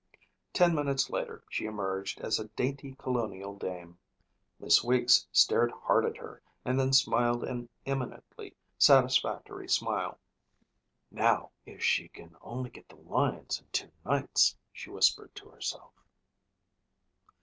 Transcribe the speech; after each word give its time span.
Ten 0.51 0.73
minutes 0.73 1.11
later 1.11 1.43
she 1.47 1.65
emerged 1.65 2.21
as 2.21 2.39
a 2.39 2.47
dainty 2.47 2.95
colonial 2.97 3.55
dame. 3.55 3.99
Miss 4.59 4.83
Weeks 4.83 5.27
stared 5.31 5.69
hard 5.71 6.07
at 6.07 6.17
her 6.17 6.41
and 6.65 6.79
then 6.79 6.91
smiled 6.91 7.43
an 7.43 7.69
eminently 7.85 8.55
satisfactory 8.79 9.69
smile. 9.69 10.17
"Now 11.11 11.51
if 11.67 11.83
she 11.83 12.07
can 12.07 12.35
only 12.41 12.71
get 12.71 12.89
the 12.89 12.95
lines 12.95 13.59
in 13.59 13.67
two 13.71 13.91
nights," 14.03 14.57
she 14.73 14.89
whispered 14.89 15.35
to 15.35 15.49
herself. 15.49 15.93